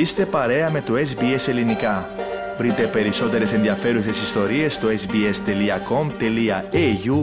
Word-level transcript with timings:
Είστε 0.00 0.26
παρέα 0.26 0.70
με 0.70 0.82
το 0.82 0.94
SBS 0.94 1.48
Ελληνικά. 1.48 2.10
Βρείτε 2.58 2.86
περισσότερες 2.86 3.52
ενδιαφέρουσες 3.52 4.22
ιστορίες 4.22 4.74
στο 4.74 4.88
sbs.com.au 4.88 5.30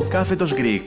κάθετος 0.09 0.53
Greek. 0.57 0.83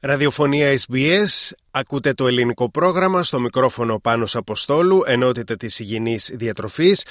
Ραδιοφωνία 0.00 0.78
SBS, 0.78 1.50
ακούτε 1.70 2.12
το 2.12 2.26
ελληνικό 2.26 2.70
πρόγραμμα 2.70 3.22
στο 3.22 3.40
μικρόφωνο 3.40 3.98
Πάνος 3.98 4.36
Αποστόλου, 4.36 5.02
ενότητα 5.06 5.56
της 5.56 5.78
υγιεινής 5.78 6.32
διατροφής. 6.34 7.04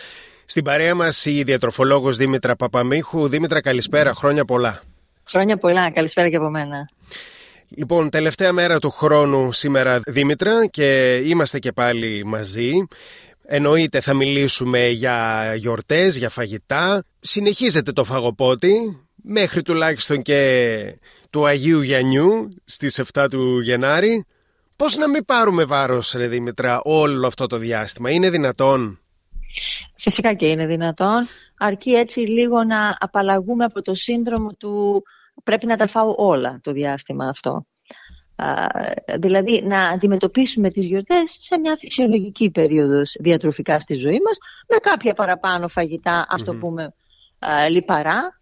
Στην 0.45 0.63
παρέα 0.63 0.95
μας 0.95 1.25
η 1.25 1.43
διατροφολόγος 1.43 2.18
Δήμητρα 2.18 2.55
Παπαμίχου. 2.55 3.27
Δήμητρα 3.27 3.61
καλησπέρα, 3.61 4.13
χρόνια 4.13 4.45
πολλά. 4.45 4.81
Χρόνια 5.29 5.57
πολλά, 5.57 5.91
καλησπέρα 5.91 6.30
και 6.30 6.36
από 6.36 6.50
μένα. 6.50 6.89
Λοιπόν, 7.70 8.09
τελευταία 8.09 8.54
μέρα 8.54 8.80
του 8.80 8.90
χρόνου 8.90 9.52
σήμερα 9.52 10.00
Δήμητρα 10.08 10.66
και 10.66 11.16
είμαστε 11.26 11.59
και 11.59 11.72
πάλι 11.72 12.26
μαζί. 12.26 12.73
Εννοείται 13.45 14.02
θα 14.02 14.14
μιλήσουμε 14.14 14.88
για 14.88 15.54
γιορτές, 15.55 16.18
για 16.18 16.30
φαγητά. 16.30 17.04
Συνεχίζεται 17.20 17.92
το 17.92 18.04
φαγοπότη 18.04 19.00
μέχρι 19.16 19.62
τουλάχιστον 19.62 20.22
και 20.22 21.00
του 21.30 21.45
Αγίου 21.45 21.82
Γιαννιού 21.82 22.50
στις 22.66 23.02
7 23.14 23.28
του 23.30 23.59
Γενάρη. 23.59 24.26
Πώς 24.76 24.95
να 24.98 25.09
μην 25.09 25.26
πάρουμε 25.26 25.64
βάρος 25.64 26.12
ρε 26.12 26.28
Δήμητρα 26.28 26.81
όλο 26.84 27.28
αυτό 27.28 27.48
το 27.48 27.58
διάστημα, 27.58 28.09
είναι 28.09 28.30
δυνατόν; 28.30 29.00
Φυσικά 29.95 30.34
και 30.34 30.45
είναι 30.45 30.66
δυνατόν, 30.66 31.28
αρκεί 31.58 31.92
έτσι 31.92 32.20
λίγο 32.20 32.64
να 32.64 32.98
απαλλαγούμε 33.00 33.64
από 33.64 33.81
το 33.81 33.94
σύνδρομο 33.94 34.54
του 34.54 35.04
πρέπει 35.43 35.66
να 35.66 35.77
τα 35.77 35.88
φάω 35.88 36.13
όλα 36.17 36.59
το 36.63 36.71
διάστημα 36.71 37.27
αυτό. 37.27 37.66
δηλαδή 39.19 39.64
να 39.64 39.88
αντιμετωπίσουμε 39.88 40.69
τις 40.69 40.86
γιορτές 40.86 41.38
σε 41.39 41.58
μια 41.58 41.75
φυσιολογική 41.80 42.52
περίοδος 42.52 43.16
διατροφικά 43.19 43.80
στη 43.80 43.94
ζωή 43.94 44.19
μας 44.25 44.38
με 44.67 44.77
κάποια 44.77 45.14
παραπάνω 45.14 45.67
φαγητά, 45.67 46.25
ας 46.30 46.44
το 46.44 46.53
πούμε 46.53 46.94
λιπαρά, 47.69 48.39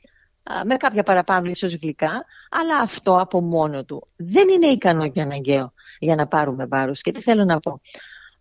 με 0.65 0.75
κάποια 0.75 1.03
παραπάνω 1.03 1.49
ίσως 1.49 1.75
γλυκά, 1.75 2.25
αλλά 2.49 2.77
αυτό 2.81 3.19
από 3.19 3.41
μόνο 3.41 3.83
του 3.83 4.07
δεν 4.15 4.49
είναι 4.49 4.67
ικανό 4.67 5.09
και 5.09 5.21
αναγκαίο 5.21 5.73
για 5.99 6.15
να 6.15 6.27
πάρουμε 6.27 6.65
βάρος. 6.65 7.01
Και 7.01 7.11
τι 7.11 7.21
θέλω 7.21 7.43
να 7.43 7.59
πω. 7.59 7.81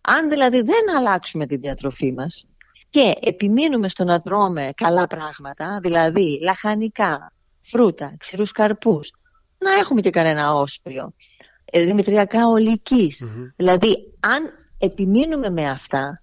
Αν 0.01 0.29
δηλαδή 0.29 0.61
δεν 0.61 0.95
αλλάξουμε 0.97 1.45
τη 1.45 1.55
διατροφή 1.55 2.13
μας 2.13 2.47
και 2.89 3.13
επιμείνουμε 3.21 3.89
στο 3.89 4.03
να 4.03 4.21
τρώμε 4.21 4.69
καλά 4.75 5.07
πράγματα, 5.07 5.79
δηλαδή 5.81 6.39
λαχανικά, 6.41 7.33
φρούτα, 7.69 8.15
ξηρούς 8.19 8.51
καρπούς, 8.51 9.11
να 9.57 9.71
έχουμε 9.71 10.01
και 10.01 10.09
κανένα 10.09 10.53
όσπριο, 10.53 11.13
ε, 11.65 11.83
δημητριακά 11.83 12.41
Δηλαδή, 13.55 14.13
αν 14.19 14.51
επιμείνουμε 14.77 15.49
με 15.49 15.69
αυτά, 15.69 16.21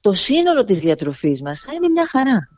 το 0.00 0.12
σύνολο 0.12 0.64
της 0.64 0.78
διατροφής 0.78 1.42
μας 1.42 1.60
θα 1.60 1.72
είναι 1.72 1.88
μια 1.88 2.06
χαρά. 2.06 2.48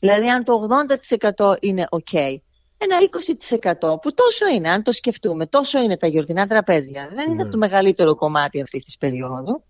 Δηλαδή, 0.00 0.28
αν 0.28 0.44
το 0.44 0.52
80% 0.52 1.56
είναι 1.60 1.86
ok, 1.90 2.36
ένα 2.78 2.96
20% 3.80 4.00
που 4.02 4.14
τόσο 4.14 4.46
είναι, 4.46 4.70
αν 4.70 4.82
το 4.82 4.92
σκεφτούμε, 4.92 5.46
τόσο 5.46 5.78
είναι 5.78 5.96
τα 5.96 6.06
γιορτινά 6.06 6.46
τραπέζια. 6.46 7.08
Δεν 7.14 7.30
είναι 7.30 7.44
ναι. 7.44 7.50
το 7.50 7.56
μεγαλύτερο 7.56 8.14
κομμάτι 8.14 8.62
αυτής 8.62 8.82
της 8.82 8.98
περίοδου. 8.98 9.64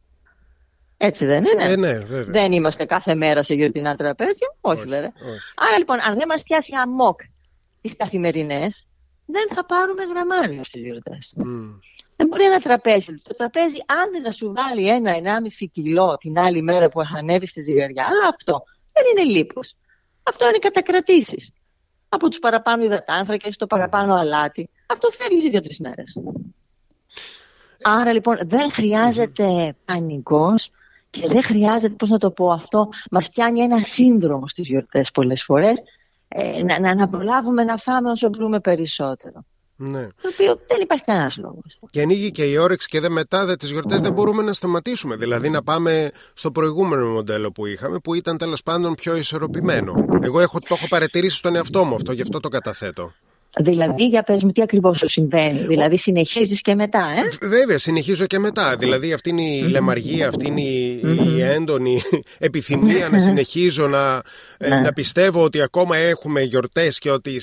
Έτσι 0.96 1.26
δεν 1.26 1.44
είναι; 1.44 1.64
Ε, 1.64 1.76
ναι, 1.76 1.98
δεν 2.24 2.52
είμαστε 2.52 2.84
κάθε 2.84 3.14
μέρα 3.14 3.42
σε 3.42 3.54
γιορτινά 3.54 3.96
τραπέζια. 3.96 4.56
Όχι, 4.60 4.78
όχι 4.80 4.88
βέβαια. 4.88 5.12
Άρα 5.54 5.78
λοιπόν, 5.78 6.00
αν 6.00 6.14
δεν 6.14 6.26
μας 6.28 6.42
πιάσει 6.42 6.72
αμόκ 6.82 7.20
τις 7.82 7.96
καθημερινές, 7.96 8.86
δεν 9.26 9.48
θα 9.54 9.64
πάρουμε 9.66 10.02
γραμμάρια 10.04 10.64
στι 10.64 10.78
γιορτέ. 10.78 11.18
Mm. 11.36 11.78
Δεν 12.16 12.26
μπορεί 12.26 12.44
ένα 12.44 12.60
τραπέζι. 12.60 13.14
Το 13.22 13.34
τραπέζι, 13.36 13.76
αν 13.86 14.10
δεν 14.12 14.22
να 14.22 14.30
σου 14.30 14.52
βάλει 14.56 14.88
ένα-ενάμιση 14.88 15.68
κιλό 15.68 16.16
την 16.20 16.38
άλλη 16.38 16.62
μέρα 16.62 16.88
που 16.88 17.04
θα 17.04 17.18
ανέβεις 17.18 17.48
στη 17.48 17.62
ζυγαριά, 17.62 18.06
αυτό 18.28 18.64
δεν 18.92 19.04
είναι 19.10 19.36
λίπος. 19.36 19.74
Αυτό 20.22 20.48
είναι 20.48 20.58
κατακρατήσεις. 20.58 21.50
Από 22.08 22.28
τους 22.28 22.38
παραπάνω 22.38 22.84
υδατάνθρακες, 22.84 23.56
το 23.56 23.66
παραπάνω 23.66 24.14
αλάτι. 24.14 24.70
Αυτό 24.86 25.08
φεύγει 25.10 25.50
δύο-τρει 25.50 25.76
μέρες. 25.80 26.16
Άρα 27.82 28.12
λοιπόν 28.12 28.38
δεν 28.44 28.72
χρειάζεται 28.72 29.74
πανικός 29.84 30.70
και 31.10 31.28
δεν 31.28 31.42
χρειάζεται, 31.42 31.94
πώς 31.94 32.10
να 32.10 32.18
το 32.18 32.30
πω 32.30 32.50
αυτό, 32.50 32.88
μας 33.10 33.30
πιάνει 33.30 33.60
ένα 33.60 33.78
σύνδρομο 33.78 34.48
στις 34.48 34.68
γιορτές 34.68 35.10
πολλές 35.10 35.42
φορές 35.42 35.82
ε, 36.34 36.78
να, 36.80 36.94
να, 36.94 37.08
προλάβουμε 37.08 37.64
να 37.64 37.76
φάμε 37.76 38.10
όσο 38.10 38.28
μπορούμε 38.28 38.60
περισσότερο. 38.60 39.44
Ναι. 39.76 40.02
Το 40.22 40.28
οποίο 40.32 40.60
δεν 40.66 40.80
υπάρχει 40.80 41.04
κανένας 41.04 41.36
λόγος. 41.36 41.78
Και 41.90 42.00
ανοίγει 42.00 42.30
και 42.30 42.44
η 42.44 42.56
όρεξη 42.56 42.88
και 42.88 43.00
δεν 43.00 43.12
μετά 43.12 43.44
δε, 43.44 43.56
τις 43.56 43.70
γιορτές 43.70 44.00
δεν 44.00 44.12
μπορούμε 44.12 44.42
να 44.42 44.52
σταματήσουμε. 44.52 45.16
Δηλαδή 45.16 45.50
να 45.50 45.62
πάμε 45.62 46.10
στο 46.34 46.50
προηγούμενο 46.50 47.06
μοντέλο 47.06 47.52
που 47.52 47.66
είχαμε, 47.66 47.98
που 47.98 48.14
ήταν 48.14 48.38
τέλος 48.38 48.62
πάντων 48.62 48.94
πιο 48.94 49.16
ισορροπημένο. 49.16 50.04
Εγώ 50.22 50.40
έχω, 50.40 50.58
το 50.58 50.74
έχω 50.74 50.88
παρατηρήσει 50.88 51.36
στον 51.36 51.56
εαυτό 51.56 51.84
μου 51.84 51.94
αυτό, 51.94 52.12
γι' 52.12 52.22
αυτό 52.22 52.40
το 52.40 52.48
καταθέτω. 52.48 53.12
Δηλαδή, 53.58 54.06
για 54.06 54.22
πες 54.22 54.42
μου 54.42 54.50
τι 54.50 54.62
ακριβώς 54.62 54.98
σου 54.98 55.08
συμβαίνει; 55.08 55.58
Δηλαδή, 55.58 55.98
συνεχίζεις 55.98 56.60
και 56.60 56.74
μετά, 56.74 57.06
ε; 57.42 57.46
Βέβαια, 57.46 57.78
συνεχίζω 57.78 58.26
και 58.26 58.38
μετά. 58.38 58.76
Δηλαδή, 58.76 59.12
αυτή 59.12 59.28
είναι 59.28 59.42
η 59.42 59.62
λεμαργία, 59.62 60.28
αυτή 60.28 60.46
είναι 60.46 60.60
η, 60.60 61.40
έντονη 61.42 62.02
επιθυμία 62.38 63.08
να 63.08 63.18
συνεχίζω 63.18 63.86
να, 63.86 64.22
ε, 64.58 64.68
ναι. 64.68 64.80
να 64.80 64.92
πιστεύω 64.92 65.44
ότι 65.44 65.60
ακόμα 65.60 65.96
έχουμε 65.96 66.42
γιορτές 66.42 66.98
και 66.98 67.10
ότι 67.10 67.40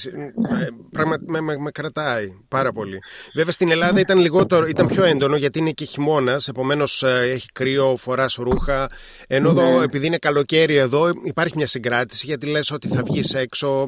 ε, 1.01 1.05
πράγματι 1.05 1.43
με, 1.43 1.57
με, 1.57 1.71
κρατάει 1.71 2.33
πάρα 2.47 2.71
πολύ. 2.71 2.99
Βέβαια, 3.33 3.51
στην 3.51 3.71
Ελλάδα 3.71 3.99
ήταν, 3.99 4.19
λιγότερο, 4.19 4.67
ήταν 4.67 4.87
πιο 4.87 5.03
έντονο 5.03 5.35
γιατί 5.35 5.59
είναι 5.59 5.71
και 5.71 5.85
χειμώνας, 5.85 6.47
επομένως 6.47 7.03
ε, 7.03 7.29
έχει 7.33 7.47
κρύο, 7.53 7.95
φοράς 7.95 8.35
ρούχα. 8.35 8.89
Ενώ 9.27 9.49
εδώ, 9.49 9.77
ναι. 9.77 9.83
επειδή 9.83 10.05
είναι 10.05 10.17
καλοκαίρι 10.17 10.75
εδώ, 10.75 11.11
υπάρχει 11.23 11.53
μια 11.55 11.67
συγκράτηση 11.67 12.25
γιατί 12.25 12.45
λες 12.45 12.71
ότι 12.71 12.87
θα 12.87 13.03
βγεις 13.03 13.33
έξω, 13.33 13.87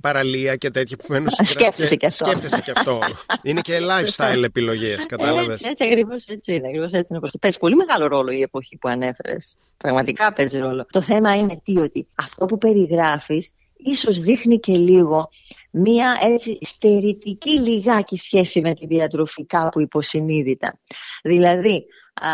παραλία 0.00 0.56
και 0.56 0.70
τέτοια. 0.70 0.96
Σκέφτεσαι 1.44 1.96
και 1.96 2.06
αυτό. 2.06 2.24
Σκέφτεσαι 2.24 2.60
και 2.60 2.70
αυτό. 2.70 2.98
είναι 3.42 3.60
και 3.60 3.78
lifestyle 3.90 4.42
επιλογές, 4.42 5.06
κατάλαβες. 5.06 5.54
Έτσι, 5.54 5.68
έτσι 5.68 5.84
ακριβώς 5.84 6.24
έτσι 6.24 6.54
είναι. 6.54 6.66
Ακριβώς 6.66 6.92
έτσι 6.92 7.06
είναι. 7.10 7.20
Παίζει 7.40 7.58
πολύ 7.58 7.74
μεγάλο 7.74 8.06
ρόλο 8.06 8.30
η 8.30 8.40
εποχή 8.40 8.76
που 8.76 8.88
ανέφερες. 8.88 9.56
Πραγματικά 9.76 10.32
παίζει 10.32 10.58
ρόλο. 10.58 10.86
Το 10.90 11.02
θέμα 11.02 11.36
είναι 11.36 11.60
τι, 11.64 11.78
ότι 11.78 12.06
αυτό 12.14 12.46
που 12.46 12.58
περιγράφεις 12.58 13.52
ίσως 13.78 14.20
δείχνει 14.20 14.58
και 14.58 14.76
λίγο 14.76 15.28
μία 15.70 16.18
έτσι 16.20 16.58
στερητική 16.60 17.60
λιγάκι 17.60 18.16
σχέση 18.16 18.60
με 18.60 18.74
τη 18.74 18.86
διατροφή 18.86 19.46
κάπου 19.46 19.80
υποσυνείδητα. 19.80 20.80
Δηλαδή, 21.22 21.86
α, 22.14 22.28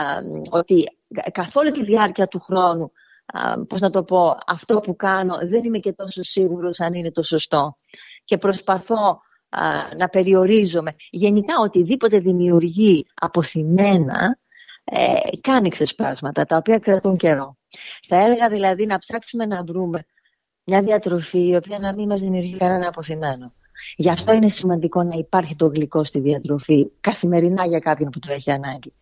ότι 0.50 0.84
καθ' 1.32 1.56
όλη 1.56 1.72
τη 1.72 1.84
διάρκεια 1.84 2.26
του 2.26 2.40
χρόνου 2.40 2.92
πώς 3.68 3.80
να 3.80 3.90
το 3.90 4.04
πω, 4.04 4.38
αυτό 4.46 4.80
που 4.80 4.96
κάνω 4.96 5.38
δεν 5.48 5.64
είμαι 5.64 5.78
και 5.78 5.92
τόσο 5.92 6.22
σίγουρος 6.22 6.80
αν 6.80 6.94
είναι 6.94 7.10
το 7.10 7.22
σωστό 7.22 7.76
και 8.24 8.38
προσπαθώ 8.38 9.20
να 9.96 10.08
περιορίζομαι. 10.08 10.94
Γενικά 11.10 11.54
οτιδήποτε 11.60 12.18
δημιουργεί 12.18 13.06
αποθυμένα 13.14 14.38
ε, 14.84 15.14
κάνει 15.40 15.68
ξεσπάσματα 15.68 16.44
τα 16.44 16.56
οποία 16.56 16.78
κρατούν 16.78 17.16
καιρό. 17.16 17.56
Θα 18.08 18.16
έλεγα 18.16 18.48
δηλαδή 18.48 18.86
να 18.86 18.98
ψάξουμε 18.98 19.46
να 19.46 19.64
βρούμε 19.64 20.04
μια 20.64 20.82
διατροφή 20.82 21.48
η 21.48 21.56
οποία 21.56 21.78
να 21.78 21.94
μην 21.94 22.08
μας 22.08 22.20
δημιουργεί 22.20 22.56
κανένα 22.56 22.88
αποθυμένο. 22.88 23.52
Γι' 23.96 24.10
αυτό 24.10 24.32
είναι 24.32 24.48
σημαντικό 24.48 25.02
να 25.02 25.16
υπάρχει 25.16 25.56
το 25.56 25.66
γλυκό 25.66 26.04
στη 26.04 26.20
διατροφή 26.20 26.90
καθημερινά 27.00 27.66
για 27.66 27.78
κάποιον 27.78 28.10
που 28.10 28.18
το 28.18 28.32
έχει 28.32 28.50
ανάγκη. 28.50 28.92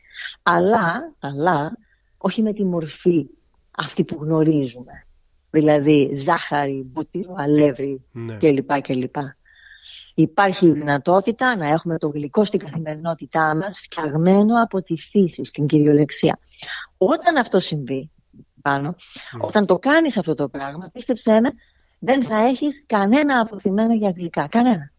Αλλά, 0.42 1.14
αλλά 1.18 1.78
όχι 2.18 2.42
με 2.42 2.52
τη 2.52 2.64
μορφή 2.64 3.26
αυτή 3.70 4.04
που 4.04 4.18
γνωρίζουμε. 4.20 5.06
Δηλαδή 5.50 6.10
ζάχαρη, 6.14 6.82
μπουτύρο, 6.86 7.34
αλεύρι 7.36 8.02
ναι. 8.12 8.36
κλπ. 8.36 8.80
κλπ. 8.80 9.14
Υπάρχει 10.14 10.66
η 10.66 10.72
δυνατότητα 10.72 11.56
να 11.56 11.68
έχουμε 11.68 11.98
το 11.98 12.08
γλυκό 12.08 12.44
στην 12.44 12.58
καθημερινότητά 12.58 13.56
μας 13.56 13.80
φτιαγμένο 13.80 14.62
από 14.62 14.82
τη 14.82 14.96
φύση, 14.96 15.44
στην 15.44 15.66
κυριολεξία. 15.66 16.38
Όταν 16.96 17.36
αυτό 17.36 17.58
συμβεί, 17.58 18.10
πάνω, 18.62 18.88
ναι. 18.88 19.44
όταν 19.46 19.66
το 19.66 19.78
κάνεις 19.78 20.18
αυτό 20.18 20.34
το 20.34 20.48
πράγμα, 20.48 20.90
πίστεψέ 20.92 21.40
με, 21.40 21.50
δεν 21.98 22.22
θα 22.22 22.36
έχεις 22.36 22.84
κανένα 22.86 23.40
αποθυμένο 23.40 23.94
για 23.94 24.12
γλυκά. 24.16 24.48
Κανένα. 24.50 24.92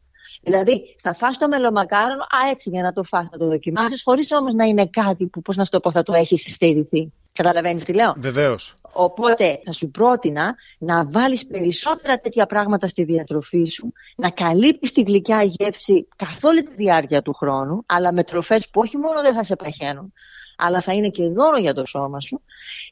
Δηλαδή, 0.43 0.95
θα 1.01 1.13
φας 1.13 1.37
το 1.37 1.47
μελομακάρονο, 1.47 2.21
α, 2.21 2.49
έτσι 2.51 2.69
για 2.69 2.81
να 2.81 2.93
το 2.93 3.03
φας, 3.03 3.27
να 3.31 3.37
το 3.37 3.47
δοκιμάσεις, 3.47 4.03
χωρίς 4.03 4.31
όμως 4.31 4.53
να 4.53 4.63
είναι 4.63 4.87
κάτι 4.87 5.25
που, 5.25 5.41
πώς 5.41 5.55
να 5.55 5.63
σου 5.63 5.71
το 5.71 5.79
πω, 5.79 5.91
θα 5.91 6.03
το 6.03 6.13
έχεις 6.13 6.41
στερηθεί. 6.41 7.11
Καταλαβαίνεις 7.33 7.85
τι 7.85 7.93
λέω; 7.93 8.13
Βεβαίως. 8.17 8.73
Οπότε 8.93 9.59
θα 9.65 9.71
σου 9.71 9.89
πρότεινα 9.89 10.55
να 10.77 11.05
βάλεις 11.05 11.45
περισσότερα 11.45 12.19
τέτοια 12.19 12.45
πράγματα 12.45 12.87
στη 12.87 13.03
διατροφή 13.03 13.65
σου, 13.65 13.93
να 14.15 14.29
καλύπτεις 14.29 14.91
τη 14.91 15.01
γλυκιά 15.01 15.43
γεύση 15.43 16.07
καθ' 16.15 16.43
όλη 16.43 16.63
τη 16.63 16.73
διάρκεια 16.75 17.21
του 17.21 17.33
χρόνου, 17.33 17.83
αλλά 17.85 18.13
με 18.13 18.23
τροφές 18.23 18.69
που 18.69 18.79
όχι 18.79 18.97
μόνο 18.97 19.21
δεν 19.21 19.33
θα 19.33 19.43
σε 19.43 19.55
παχαίνουν, 19.55 20.13
αλλά 20.57 20.81
θα 20.81 20.93
είναι 20.93 21.09
και 21.09 21.27
δώρο 21.27 21.57
για 21.57 21.73
το 21.73 21.85
σώμα 21.85 22.19
σου 22.19 22.41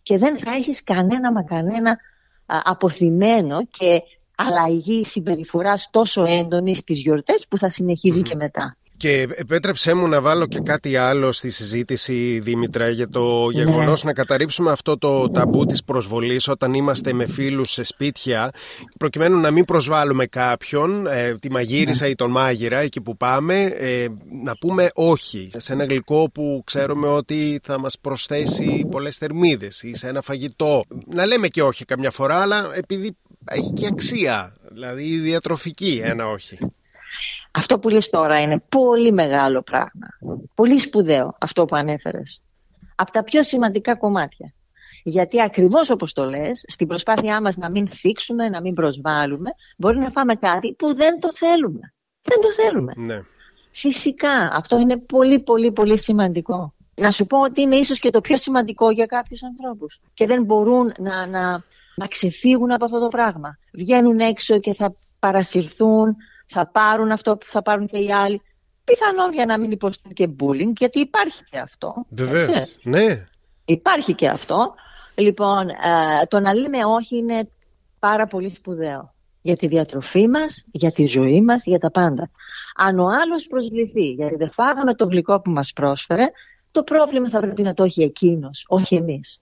και 0.04 0.18
δεν 0.18 0.38
θα 0.38 0.52
έχεις 0.52 0.84
κανένα 0.84 1.32
μα 1.32 1.44
κανένα 1.44 1.98
αποθυμένο 2.46 3.66
και 3.66 4.02
αλλαγή 4.36 5.06
συμπεριφοράς 5.06 5.90
τόσο 5.92 6.24
έντονη 6.24 6.76
στις 6.76 7.00
γιορτές 7.00 7.46
που 7.50 7.58
θα 7.58 7.70
συνεχίζει 7.70 8.22
και 8.22 8.36
μετά. 8.36 8.76
Και 9.02 9.28
επέτρεψέ 9.36 9.94
μου 9.94 10.08
να 10.08 10.22
βάλω 10.22 10.46
και 10.46 10.60
κάτι 10.60 10.96
άλλο 10.96 11.32
στη 11.32 11.50
συζήτηση, 11.50 12.40
Δήμητρα, 12.40 12.90
για 12.90 13.08
το 13.08 13.46
ναι. 13.46 13.64
γεγονός 13.64 14.04
να 14.04 14.14
καταρρύψουμε 14.14 14.72
αυτό 14.72 14.98
το 14.98 15.30
ταμπού 15.30 15.66
της 15.66 15.84
προσβολής 15.84 16.48
όταν 16.48 16.74
είμαστε 16.74 17.14
με 17.14 17.28
φίλους 17.28 17.72
σε 17.72 17.84
σπίτια, 17.84 18.52
προκειμένου 19.00 19.40
να 19.40 19.52
μην 19.52 19.66
προσβάλλουμε 19.66 20.26
κάποιον, 20.26 21.08
ε, 21.08 21.38
τη 21.40 21.52
μαγείρισα 21.52 22.04
ναι. 22.04 22.10
ή 22.10 22.16
τον 22.16 22.32
μάγειρα, 22.32 22.78
εκεί 22.78 23.02
που 23.02 23.18
πάμε, 23.18 23.64
ε, 23.64 24.08
να 24.44 24.58
πούμε 24.58 24.90
όχι 24.94 25.50
σε 25.58 25.74
ένα 25.74 25.86
γλυκό 25.86 26.30
που 26.34 26.62
ξέρουμε 26.66 27.08
ότι 27.08 27.60
θα 27.64 27.80
μας 27.80 27.98
προσθέσει 28.02 28.88
πολλές 28.92 29.18
θερμίδες 29.18 29.82
ή 29.84 29.96
σε 29.96 30.08
ένα 30.08 30.22
φαγητό. 30.22 30.84
Να 31.14 31.26
λέμε 31.26 31.48
και 31.48 31.64
όχι 31.64 31.86
καμιά 31.86 32.12
φορά, 32.12 32.42
αλλά 32.42 32.72
επειδή 32.76 33.18
έχει 33.46 33.74
και 33.74 33.88
αξία, 33.88 34.56
δηλαδή 34.72 35.18
διατροφική 35.18 36.02
ένα 36.04 36.28
όχι. 36.28 36.58
Αυτό 37.52 37.80
που 37.80 37.90
λες 37.90 38.10
τώρα 38.10 38.42
είναι 38.42 38.64
πολύ 38.70 39.12
μεγάλο 39.12 39.62
πράγμα. 39.62 40.08
Πολύ 40.56 40.80
σπουδαίο 40.80 41.36
αυτό 41.40 41.66
που 41.66 41.76
ανέφερες. 41.76 42.42
Από 42.96 43.12
τα 43.12 43.24
πιο 43.24 43.44
σημαντικά 43.44 43.96
κομμάτια. 43.96 44.54
Γιατί 45.04 45.42
ακριβώς 45.42 45.90
όπως 45.90 46.14
το 46.14 46.26
λες, 46.26 46.64
στην 46.68 46.88
προσπάθειά 46.88 47.42
μας 47.42 47.58
να 47.58 47.70
μην 47.70 47.88
θίξουμε, 47.88 48.50
να 48.50 48.62
μην 48.62 48.74
προσβάλλουμε, 48.74 49.50
μπορεί 49.78 49.98
να 49.98 50.10
φάμε 50.10 50.36
κάτι 50.36 50.74
που 50.74 50.96
δεν 50.96 51.20
το 51.20 51.32
θέλουμε. 51.32 51.94
Δεν 52.22 52.42
το 52.42 52.52
θέλουμε. 52.52 52.94
Ναι. 52.96 53.22
Φυσικά, 53.72 54.50
αυτό 54.54 54.80
είναι 54.80 54.98
πολύ 54.98 55.40
πολύ 55.40 55.72
πολύ 55.72 56.00
σημαντικό. 56.00 56.74
Να 56.96 57.12
σου 57.12 57.26
πω 57.26 57.42
ότι 57.42 57.62
είναι 57.62 57.76
ίσως 57.76 58.00
και 58.00 58.10
το 58.10 58.22
πιο 58.22 58.38
σημαντικό 58.38 58.92
για 58.92 59.06
κάποιους 59.06 59.44
ανθρώπους. 59.44 60.00
Και 60.14 60.26
δεν 60.26 60.44
μπορούν 60.44 60.94
να, 60.98 61.26
να, 61.26 61.64
να 61.96 62.08
ξεφύγουν 62.08 62.72
από 62.72 62.86
αυτό 62.86 63.00
το 63.00 63.08
πράγμα. 63.08 63.58
Βγαίνουν 63.74 64.20
έξω 64.20 64.60
και 64.60 64.74
θα 64.74 64.96
παρασυρθούν, 65.20 66.16
θα 66.52 66.68
πάρουν 66.68 67.12
αυτό 67.12 67.38
που 67.38 67.46
θα 67.50 67.62
πάρουν 67.62 67.88
και 67.88 67.98
οι 67.98 68.12
άλλοι. 68.12 68.42
Πιθανόν 68.84 69.34
για 69.34 69.46
να 69.46 69.60
μην 69.60 69.72
υποστούν 69.72 70.14
και 70.14 70.30
bullying, 70.40 70.74
γιατί 70.78 71.00
υπάρχει 71.00 71.44
και 71.50 71.58
αυτό. 71.58 72.06
Βεβαίως. 72.10 72.78
Ναι. 72.84 73.28
Υπάρχει 73.66 74.14
και 74.14 74.28
αυτό. 74.28 74.74
Λοιπόν, 75.16 75.70
ε, 75.70 75.76
το 76.28 76.40
να 76.40 76.54
λέμε 76.54 76.86
όχι 76.86 77.18
είναι 77.18 77.50
πάρα 78.00 78.28
πολύ 78.28 78.50
σπουδαίο. 78.50 79.14
Για 79.42 79.56
τη 79.56 79.68
διατροφή 79.68 80.28
μας, 80.28 80.64
για 80.72 80.92
τη 80.92 81.06
ζωή 81.06 81.42
μας, 81.42 81.66
για 81.66 81.80
τα 81.80 81.92
πάντα. 81.92 82.32
Αν 82.76 83.00
ο 83.00 83.08
άλλος 83.08 83.48
προσβληθεί, 83.48 84.12
γιατί 84.12 84.36
δεν 84.36 84.52
φάγαμε 84.52 84.94
το 84.94 85.06
γλυκό 85.06 85.42
που 85.42 85.52
μας 85.52 85.74
πρόσφερε, 85.74 86.26
το 86.72 86.84
πρόβλημα 86.84 87.30
θα 87.30 87.40
πρέπει 87.40 87.62
να 87.62 87.74
το 87.74 87.84
έχει 87.84 88.04
εκείνος, 88.04 88.66
όχι 88.68 88.96
εμείς. 88.96 89.40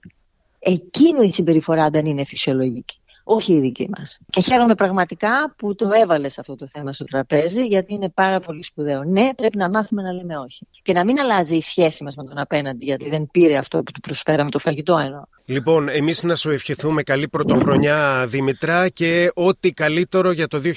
Εκείνο 0.58 1.22
η 1.22 1.32
συμπεριφορά 1.32 1.90
δεν 1.90 2.06
είναι 2.06 2.24
φυσιολογική 2.24 2.99
όχι 3.32 3.52
η 3.52 3.60
δική 3.60 3.90
μας. 3.98 4.18
Και 4.30 4.40
χαίρομαι 4.40 4.74
πραγματικά 4.74 5.54
που 5.56 5.74
το 5.74 5.90
έβαλες 5.92 6.38
αυτό 6.38 6.56
το 6.56 6.66
θέμα 6.66 6.92
στο 6.92 7.04
τραπέζι, 7.04 7.66
γιατί 7.66 7.94
είναι 7.94 8.08
πάρα 8.08 8.40
πολύ 8.40 8.64
σπουδαίο. 8.64 9.04
Ναι, 9.04 9.34
πρέπει 9.34 9.56
να 9.56 9.70
μάθουμε 9.70 10.02
να 10.02 10.12
λέμε 10.12 10.38
όχι. 10.38 10.66
Και 10.82 10.92
να 10.92 11.04
μην 11.04 11.20
αλλάζει 11.20 11.56
η 11.56 11.60
σχέση 11.60 12.04
μας 12.04 12.14
με 12.14 12.24
τον 12.24 12.38
απέναντι, 12.38 12.84
γιατί 12.84 13.08
δεν 13.08 13.28
πήρε 13.30 13.56
αυτό 13.56 13.82
που 13.82 13.92
του 13.92 14.00
προσφέραμε 14.00 14.50
το 14.50 14.58
φαγητό 14.58 14.98
εννοώ. 14.98 15.22
Λοιπόν, 15.44 15.88
εμείς 15.88 16.22
να 16.22 16.34
σου 16.34 16.50
ευχηθούμε 16.50 17.02
καλή 17.02 17.28
πρωτοχρονιά, 17.28 18.26
Δημητρά, 18.26 18.88
και 18.88 19.30
ό,τι 19.34 19.72
καλύτερο 19.72 20.30
για 20.30 20.48
το 20.48 20.60
2024. 20.60 20.70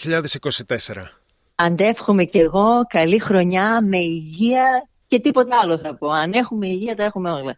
Αντεύχομαι 1.55 2.23
κι 2.23 2.37
εγώ 2.39 2.65
καλή 2.87 3.19
χρονιά 3.19 3.81
με 3.81 3.97
υγεία 3.97 4.89
και 5.07 5.19
τίποτα 5.19 5.59
άλλο 5.63 5.77
θα 5.77 5.95
πω. 5.95 6.07
Αν 6.07 6.33
έχουμε 6.33 6.67
υγεία 6.67 6.95
τα 6.95 7.03
έχουμε 7.03 7.29
όλα. 7.29 7.57